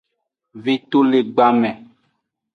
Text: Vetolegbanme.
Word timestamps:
Vetolegbanme. 0.63 1.71